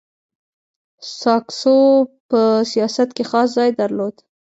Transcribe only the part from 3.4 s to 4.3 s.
ځای درلود.